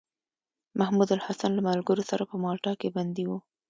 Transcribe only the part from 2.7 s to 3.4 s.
کې بندي و.